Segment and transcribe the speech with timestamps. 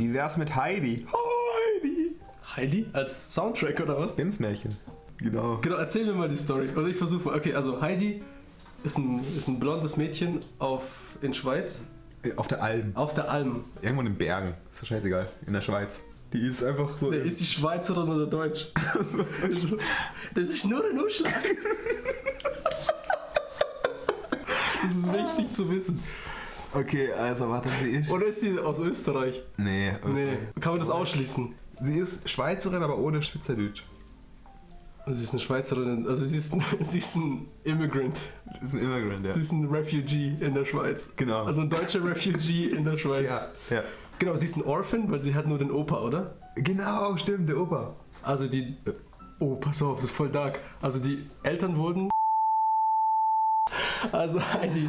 [0.00, 1.04] Wie wär's mit Heidi?
[1.76, 2.16] Heidi!
[2.56, 2.86] Heidi?
[2.94, 4.16] Als Soundtrack oder was?
[4.40, 4.74] Märchen.
[5.18, 5.58] Genau.
[5.58, 6.70] Genau, erzähl mir mal die Story.
[6.74, 7.36] Oder ich versuche mal.
[7.36, 8.22] Okay, also Heidi
[8.82, 11.84] ist ein, ist ein blondes Mädchen auf, in Schweiz,
[12.36, 12.92] Auf der Alm.
[12.94, 13.64] auf der Alm.
[13.82, 14.54] Irgendwo in den Bergen.
[14.72, 15.28] Ist doch scheißegal.
[15.46, 16.00] In der Schweiz.
[16.32, 17.10] Die ist einfach so.
[17.10, 18.72] Der ist die Schweizerin oder Deutsch?
[20.34, 21.34] das ist nur ein Umschlag.
[24.82, 26.02] Das ist wichtig zu wissen.
[26.74, 28.10] Okay, also warte, sie ist.
[28.10, 29.42] Oder ist sie aus Österreich?
[29.56, 31.54] Nee, Nee, kann man das ausschließen?
[31.82, 33.84] Sie ist Schweizerin, aber ohne Schweizerdeutsch.
[35.06, 38.20] Sie ist eine Schweizerin, also sie ist ein, sie ist ein Immigrant.
[38.46, 39.30] Das ist ein Immigrant, ja.
[39.30, 41.14] Sie ist ein Refugee in der Schweiz.
[41.16, 41.44] Genau.
[41.44, 43.24] Also ein deutscher Refugee in der Schweiz.
[43.24, 43.82] Ja, ja.
[44.18, 46.36] Genau, sie ist ein Orphan, weil sie hat nur den Opa, oder?
[46.54, 47.96] Genau, stimmt, der Opa.
[48.22, 48.76] Also die.
[49.38, 50.60] Oh, pass auf, das ist voll dark.
[50.82, 52.10] Also die Eltern wurden.
[54.12, 54.88] Also Heidi.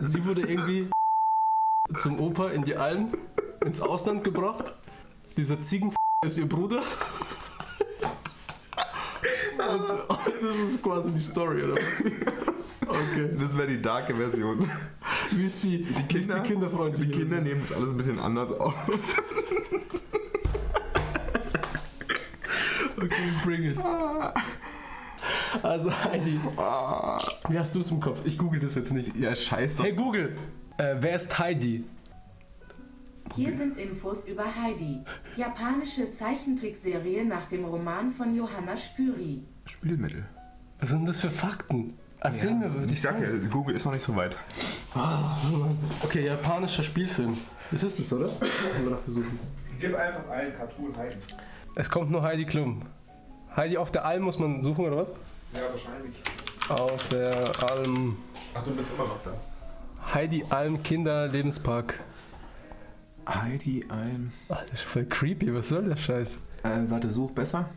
[0.00, 0.88] Sie wurde irgendwie
[1.96, 3.08] zum Opa in die Alm
[3.64, 4.74] ins Ausland gebracht.
[5.36, 6.82] Dieser Ziegen ist ihr Bruder.
[9.58, 9.88] Und
[10.42, 12.12] das ist quasi die Story, oder was?
[12.88, 13.30] Okay.
[13.38, 14.68] Das wäre die darke Version.
[15.30, 18.18] Wie ist die, die, wie ist die kinderfreundliche Die Kinder nehmen das alles ein bisschen
[18.18, 18.74] anders auf.
[22.96, 23.78] Okay, bring it.
[25.62, 26.40] Also Heidi.
[27.48, 28.22] Wie hast du es im Kopf?
[28.24, 29.16] Ich google das jetzt nicht.
[29.16, 29.82] Ja, scheiße.
[29.82, 30.36] Hey Google,
[30.78, 31.84] äh, wer ist Heidi?
[33.34, 35.00] Hier sind Infos über Heidi.
[35.36, 39.42] Japanische Zeichentrickserie nach dem Roman von Johanna Spüri.
[39.66, 40.24] Spülmittel.
[40.80, 41.94] Was sind das für Fakten?
[42.20, 44.34] Erzähl mir, was Ich sag ja, Google ist noch nicht so weit.
[46.02, 47.36] Okay, japanischer Spielfilm.
[47.70, 48.28] Das ist es, oder?
[48.28, 49.38] Können wir noch versuchen.
[49.80, 51.16] Gib einfach einen Cartoon Heidi.
[51.76, 52.82] Es kommt nur Heidi Klum.
[53.54, 55.14] Heidi auf der Alm muss man suchen, oder was?
[55.52, 56.16] Ja, wahrscheinlich.
[56.68, 58.16] Auf der Alm.
[58.54, 59.32] Ach, du bist immer noch da.
[60.12, 62.00] Heidi Alm Kinder Lebenspark.
[63.28, 64.32] Heidi ein.
[64.48, 65.54] Ach, das ist voll creepy.
[65.54, 66.40] Was soll der Scheiß?
[66.62, 67.68] Äh, warte, such besser.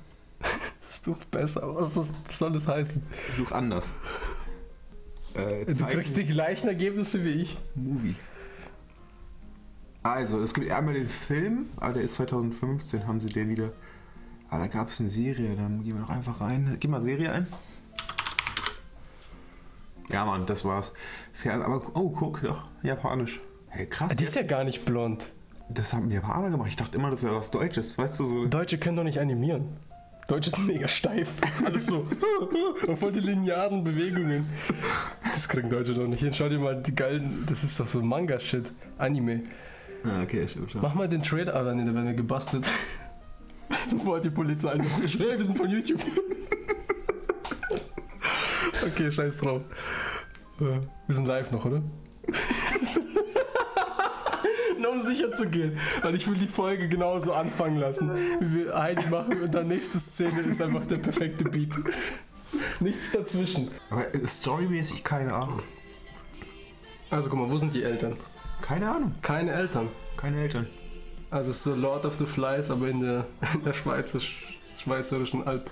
[1.06, 1.76] Doch besser.
[1.76, 3.04] Was, ist das, was soll das heißen?
[3.36, 3.94] Such anders.
[5.34, 7.58] Äh, Du kriegst die gleichen Ergebnisse wie ich.
[7.76, 8.16] Movie.
[10.04, 13.72] Also, es gibt einmal den Film, aber der ist 2015, haben sie den wieder.
[14.50, 16.78] Aber da gab es eine Serie, dann gehen wir doch einfach rein.
[16.80, 17.48] Gib mal Serie ein.
[20.12, 20.94] Ja, Mann, das war's.
[21.34, 23.40] Fern, aber, oh, guck, doch, japanisch.
[23.70, 24.16] Hey, krass.
[24.16, 25.32] Die ist ja gar nicht blond.
[25.70, 26.68] Das haben Japaner gemacht.
[26.70, 27.98] Ich dachte immer, das wäre was Deutsches.
[27.98, 28.46] Weißt du, so.
[28.46, 29.78] Deutsche können doch nicht animieren.
[30.28, 31.32] Deutsche sind mega steif.
[31.66, 32.06] Alles so.
[32.88, 34.48] Und voll die linearen Bewegungen.
[35.24, 36.34] Das kriegen Deutsche doch nicht hin.
[36.34, 37.46] Schau dir mal die geilen.
[37.48, 38.72] Das ist doch so Manga-Shit.
[38.98, 39.44] Anime.
[40.04, 40.82] Ah, okay, stimmt schon.
[40.82, 41.56] Mach mal den Trailer.
[41.56, 42.68] Ah, nee, da werden wir gebastelt.
[43.88, 44.78] Sofort die Polizei.
[45.08, 46.02] Schnell, wir sind von YouTube.
[49.02, 49.64] Okay, scheiß drauf.
[50.60, 51.82] Äh, Wir sind live noch, oder?
[54.80, 55.76] Nur um sicher zu gehen.
[56.04, 60.00] Weil ich will die Folge genauso anfangen lassen, wie wir Heidi machen und dann nächste
[60.00, 61.70] Szene ist einfach der perfekte Beat.
[62.80, 63.72] Nichts dazwischen.
[63.90, 65.64] Aber äh, storymäßig keine Ahnung.
[67.10, 68.16] Also guck mal, wo sind die Eltern?
[68.62, 69.16] Keine Ahnung.
[69.24, 69.90] Keine Eltern.
[70.16, 70.68] Keine Eltern.
[71.32, 73.26] Also es ist so Lord of the Flies, aber in der,
[73.56, 75.72] in der Schweizerisch, schweizerischen Alp.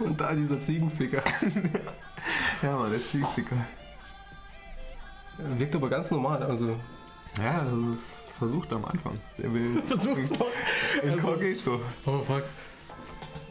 [0.00, 1.22] Und da dieser Ziegenficker.
[2.62, 3.56] Ja, Mann, der Ziegficker.
[5.38, 6.76] Wirkt aber ganz normal, also.
[7.38, 9.18] Ja, das ist versucht am Anfang.
[9.38, 9.82] Der will.
[9.86, 10.46] Versuch's doch.
[11.02, 11.80] Also, Inkognito.
[12.06, 12.44] oh fuck.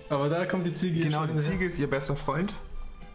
[0.10, 1.02] Aber da kommt die Ziege.
[1.02, 1.38] Genau, die.
[1.38, 2.56] Ziege ist ihr bester Freund.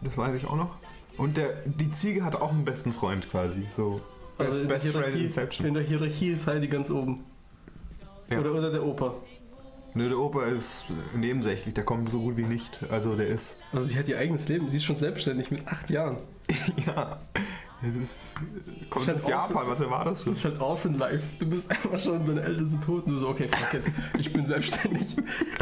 [0.01, 0.77] Das weiß ich auch noch.
[1.17, 3.67] Und der, die Ziege hat auch einen besten Freund quasi.
[3.75, 4.01] So.
[4.37, 5.67] Also in der, Best Friend Inception.
[5.67, 7.23] in der Hierarchie ist Heidi ganz oben.
[8.29, 8.39] Ja.
[8.39, 9.13] Oder, oder der Opa.
[9.93, 10.85] Nö, der Opa ist
[11.15, 12.79] nebensächlich, der kommt so gut wie nicht.
[12.89, 13.59] Also der ist.
[13.73, 14.69] Also sie hat ihr eigenes Leben.
[14.69, 16.17] Sie ist schon selbstständig mit acht Jahren.
[16.85, 17.19] ja.
[17.81, 18.33] Das ist,
[18.91, 20.29] kommt aus Japan, was erwartest du?
[20.29, 21.23] Das ist halt Orphan Life.
[21.39, 23.83] Du bist einfach schon, deine Eltern sind tot und du so, okay, fuck it.
[24.19, 25.15] Ich bin selbstständig.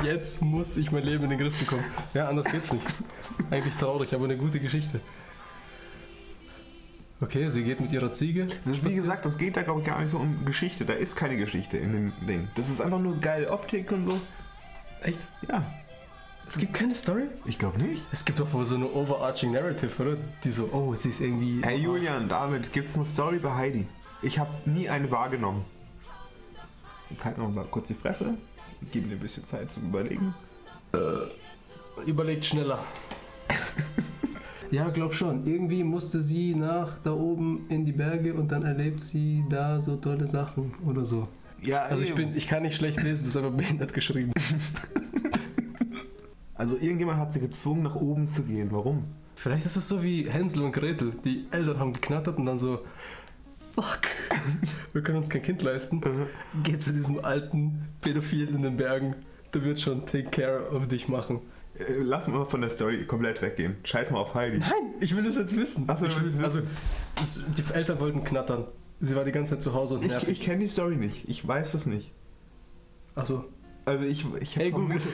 [0.03, 1.85] Jetzt muss ich mein Leben in den Griff bekommen.
[2.13, 2.85] Ja, anders geht's nicht.
[3.49, 4.99] Eigentlich traurig, aber eine gute Geschichte.
[7.21, 8.47] Okay, sie geht mit ihrer Ziege.
[8.63, 10.85] Das ist, wie gesagt, das geht da glaube ich gar nicht so um Geschichte.
[10.85, 12.47] Da ist keine Geschichte in dem Ding.
[12.55, 14.19] Das ist einfach nur geile Optik und so.
[15.01, 15.19] Echt?
[15.49, 15.63] Ja.
[16.47, 17.27] Es gibt keine Story?
[17.45, 18.05] Ich glaube nicht.
[18.11, 20.17] Es gibt doch wohl so eine overarching Narrative, oder?
[20.43, 21.61] Die so, oh, sie ist irgendwie.
[21.61, 23.85] Hey Julian, David, gibt's eine Story bei Heidi?
[24.21, 25.63] Ich habe nie eine wahrgenommen.
[27.09, 28.35] Jetzt halt noch mal kurz die Fresse.
[28.91, 30.33] Gib mir ein bisschen Zeit zum Überlegen.
[32.05, 32.79] Überlegt schneller.
[34.71, 35.45] Ja, glaub schon.
[35.45, 39.95] Irgendwie musste sie nach da oben in die Berge und dann erlebt sie da so
[39.95, 41.27] tolle Sachen oder so.
[41.61, 44.31] Ja, Also ich bin, ich kann nicht schlecht lesen, das ist aber behindert geschrieben.
[46.55, 48.67] Also irgendjemand hat sie gezwungen, nach oben zu gehen.
[48.71, 49.05] Warum?
[49.33, 51.13] Vielleicht ist es so wie Hänsel und Gretel.
[51.23, 52.79] Die Eltern haben geknattert und dann so,
[53.73, 54.01] fuck,
[54.93, 56.01] wir können uns kein Kind leisten,
[56.63, 59.15] geh zu diesem alten Pädophilen in den Bergen,
[59.53, 61.39] der wird schon take care of dich machen.
[61.79, 63.77] Äh, Lass mal von der Story komplett weggehen.
[63.83, 64.59] Scheiß mal auf Heidi.
[64.59, 65.85] Nein, ich will das jetzt wissen.
[65.87, 66.61] Ach so, ich will, also,
[67.15, 68.65] das, die Eltern wollten knattern.
[68.99, 70.29] Sie war die ganze Zeit zu Hause und Ich, nervig.
[70.29, 71.27] ich kenne die Story nicht.
[71.29, 72.11] Ich weiß es nicht.
[73.15, 73.45] Achso.
[73.85, 74.99] Also ich, ich Hey Google.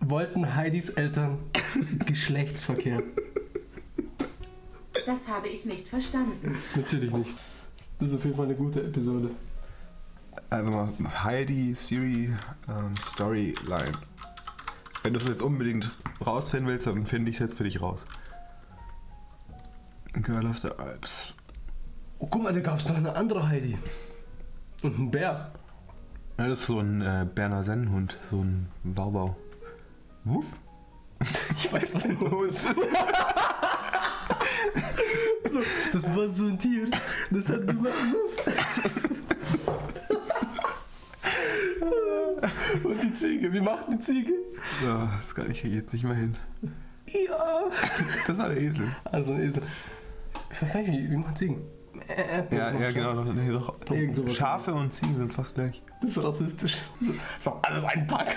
[0.00, 1.38] Wollten Heidis Eltern
[2.06, 3.02] Geschlechtsverkehr?
[5.06, 6.56] Das habe ich nicht verstanden.
[6.76, 7.30] Natürlich nicht.
[7.98, 9.30] Das ist auf jeden Fall eine gute Episode.
[10.52, 10.88] Also mal
[11.24, 12.30] Heidi, Siri,
[12.68, 13.92] ähm, Storyline.
[15.02, 15.90] Wenn du es jetzt unbedingt
[16.24, 18.04] rausfinden willst, dann finde ich es jetzt für dich raus.
[20.12, 21.38] Girl of the Alps.
[22.18, 23.78] Oh, guck mal, da gab es noch eine andere Heidi.
[24.82, 25.52] Und ein Bär.
[26.36, 29.34] Ja, das ist so ein äh, Berner Sennenhund, so ein Wauwau.
[30.24, 30.60] Wuff?
[31.56, 32.68] Ich weiß, was ein Hund ist.
[35.48, 35.60] so,
[35.92, 36.88] das war so ein Tier.
[37.30, 37.94] Das hat gemacht.
[38.44, 39.21] Und
[43.12, 44.32] die Ziege, wie macht die Ziege?
[44.84, 46.36] Ja, das kann ich jetzt nicht mehr hin.
[47.06, 47.64] Ja.
[48.26, 48.86] Das war der Esel.
[49.04, 49.62] Also ein Esel.
[50.50, 51.62] Ich weiß gar nicht, wie, wie macht Ziegen?
[52.08, 53.14] Äh, Ja, ja genau.
[53.14, 53.74] Doch, nee, doch.
[54.14, 54.34] Sowas.
[54.34, 55.82] Schafe und Ziegen sind fast gleich.
[56.00, 56.78] Das ist rassistisch.
[57.38, 58.36] So, alles ein Pack.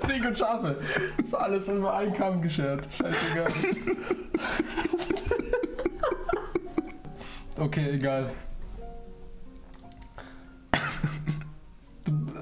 [0.06, 0.80] Ziegen und Schafe.
[1.16, 2.86] Das ist alles über einen Kamm geschert.
[2.96, 3.52] Scheißegal.
[7.56, 8.30] Okay, egal.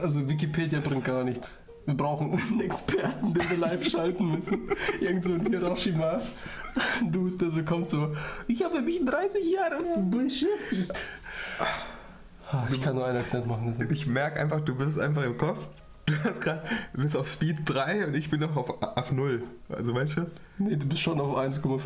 [0.02, 1.58] Also Wikipedia bringt gar nichts.
[1.87, 4.69] Wir brauchen einen Experten, den wir live schalten müssen.
[5.00, 6.20] Irgend so ein Hiroshima.
[7.10, 8.14] Dude, der so kommt so.
[8.46, 10.93] Ich habe mich 30 Jahre beschäftigt.
[12.50, 13.66] Ah, Ich kann nur einen Akzent machen.
[13.70, 13.90] deshalb.
[13.90, 15.69] Ich merke einfach, du bist einfach im Kopf.
[16.06, 16.62] Du hast gerade,
[16.94, 19.43] du bist auf Speed 3 und ich bin noch auf, auf 0.
[19.69, 20.26] Also weißt du?
[20.58, 21.81] Nee, du bist schon auf 1,5.